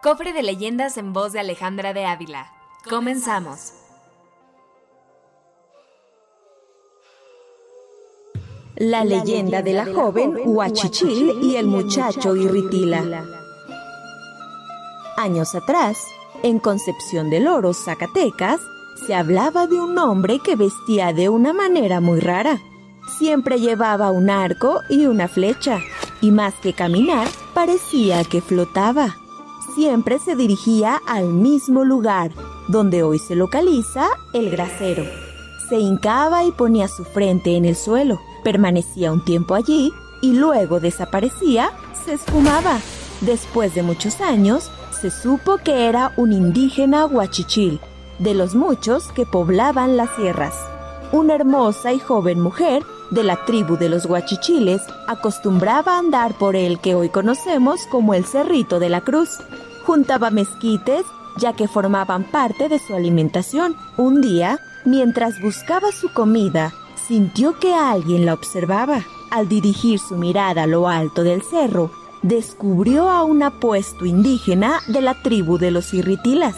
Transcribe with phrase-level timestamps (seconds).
[0.00, 2.52] Cofre de leyendas en voz de Alejandra de Ávila.
[2.88, 3.72] Comenzamos.
[8.76, 13.24] La leyenda de la joven Huachichil y el muchacho Irritila.
[15.16, 15.98] Años atrás,
[16.44, 18.60] en Concepción del Oro, Zacatecas,
[19.04, 22.60] se hablaba de un hombre que vestía de una manera muy rara.
[23.18, 25.80] Siempre llevaba un arco y una flecha,
[26.20, 29.16] y más que caminar, parecía que flotaba
[29.78, 32.32] siempre se dirigía al mismo lugar,
[32.66, 35.04] donde hoy se localiza el grasero.
[35.68, 40.80] Se hincaba y ponía su frente en el suelo, permanecía un tiempo allí y luego
[40.80, 41.70] desaparecía,
[42.04, 42.80] se esfumaba.
[43.20, 44.68] Después de muchos años,
[45.00, 47.78] se supo que era un indígena huachichil,
[48.18, 50.56] de los muchos que poblaban las sierras.
[51.12, 56.78] Una hermosa y joven mujer de la tribu de los huachichiles acostumbraba andar por el
[56.80, 59.38] que hoy conocemos como el Cerrito de la Cruz.
[59.84, 61.04] Juntaba mezquites
[61.38, 63.76] ya que formaban parte de su alimentación.
[63.96, 66.74] Un día, mientras buscaba su comida,
[67.06, 69.04] sintió que alguien la observaba.
[69.30, 71.90] Al dirigir su mirada a lo alto del cerro,
[72.22, 76.56] descubrió a un apuesto indígena de la tribu de los irritilas.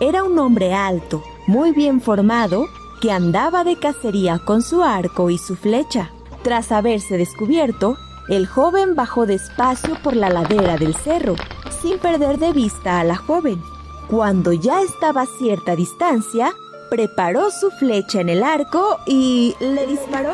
[0.00, 2.66] Era un hombre alto, muy bien formado,
[3.00, 6.10] que andaba de cacería con su arco y su flecha.
[6.42, 7.96] Tras haberse descubierto,
[8.28, 11.34] el joven bajó despacio por la ladera del cerro,
[11.82, 13.62] sin perder de vista a la joven.
[14.08, 16.52] Cuando ya estaba a cierta distancia,
[16.90, 20.32] preparó su flecha en el arco y le disparó.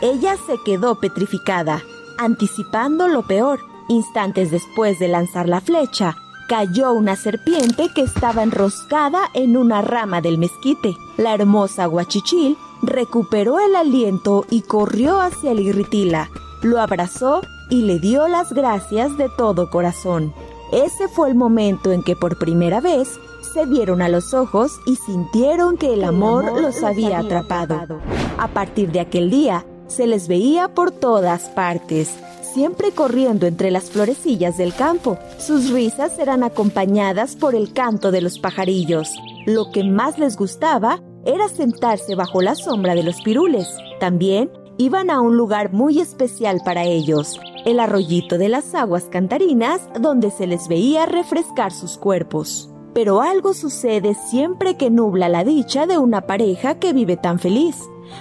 [0.00, 1.82] Ella se quedó petrificada,
[2.18, 3.60] anticipando lo peor.
[3.88, 6.16] Instantes después de lanzar la flecha,
[6.48, 10.96] cayó una serpiente que estaba enroscada en una rama del mezquite.
[11.18, 16.30] La hermosa guachichil recuperó el aliento y corrió hacia el irritila.
[16.62, 20.32] Lo abrazó y le dio las gracias de todo corazón.
[20.72, 23.20] Ese fue el momento en que por primera vez
[23.52, 28.00] se vieron a los ojos y sintieron que el amor, los había atrapado.
[28.38, 32.10] A partir de aquel día, se les veía por todas partes
[32.52, 35.18] siempre corriendo entre las florecillas del campo.
[35.38, 39.14] Sus risas eran acompañadas por el canto de los pajarillos.
[39.46, 43.68] Lo que más les gustaba era sentarse bajo la sombra de los pirules.
[44.00, 49.80] También iban a un lugar muy especial para ellos, el arroyito de las aguas cantarinas,
[50.00, 52.70] donde se les veía refrescar sus cuerpos.
[52.94, 57.76] Pero algo sucede siempre que nubla la dicha de una pareja que vive tan feliz.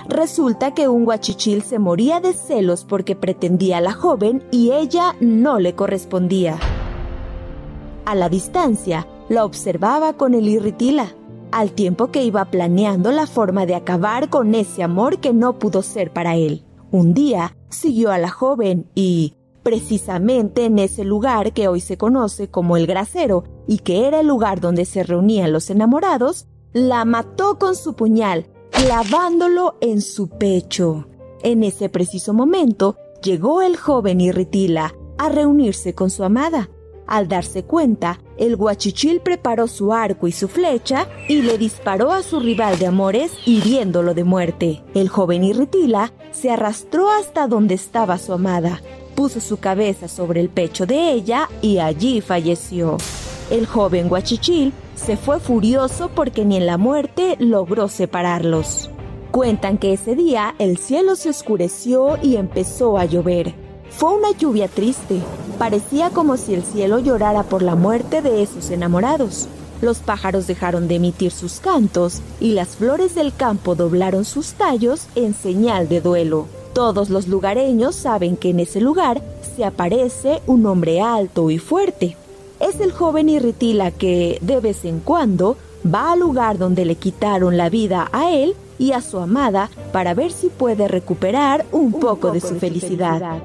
[0.07, 5.15] Resulta que un guachichil se moría de celos porque pretendía a la joven y ella
[5.19, 6.57] no le correspondía.
[8.05, 11.13] A la distancia, la observaba con el irritila,
[11.51, 15.81] al tiempo que iba planeando la forma de acabar con ese amor que no pudo
[15.81, 16.63] ser para él.
[16.91, 19.33] Un día siguió a la joven y,
[19.63, 24.27] precisamente en ese lugar que hoy se conoce como el grasero y que era el
[24.27, 28.47] lugar donde se reunían los enamorados, la mató con su puñal
[28.77, 31.07] clavándolo en su pecho.
[31.41, 36.69] En ese preciso momento llegó el joven Irritila a reunirse con su amada.
[37.07, 42.21] Al darse cuenta, el guachichil preparó su arco y su flecha y le disparó a
[42.21, 44.83] su rival de amores hiriéndolo de muerte.
[44.93, 48.81] El joven Irritila se arrastró hasta donde estaba su amada,
[49.15, 52.97] puso su cabeza sobre el pecho de ella y allí falleció.
[53.49, 58.89] El joven guachichil se fue furioso porque ni en la muerte logró separarlos.
[59.31, 63.53] Cuentan que ese día el cielo se oscureció y empezó a llover.
[63.89, 65.21] Fue una lluvia triste.
[65.57, 69.47] Parecía como si el cielo llorara por la muerte de esos enamorados.
[69.81, 75.07] Los pájaros dejaron de emitir sus cantos y las flores del campo doblaron sus tallos
[75.15, 76.47] en señal de duelo.
[76.73, 79.21] Todos los lugareños saben que en ese lugar
[79.55, 82.17] se aparece un hombre alto y fuerte,
[82.59, 87.57] es el joven Irritila que, de vez en cuando, va al lugar donde le quitaron
[87.57, 92.31] la vida a él y a su amada para ver si puede recuperar un, poco,
[92.31, 93.41] de su felicidad.